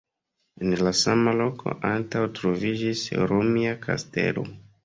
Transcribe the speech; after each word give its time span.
En 0.67 0.71
la 0.85 0.93
sama 0.99 1.33
loko 1.41 1.75
antaŭe 1.91 2.31
troviĝis 2.39 3.07
Romia 3.35 3.79
kastelo. 3.89 4.49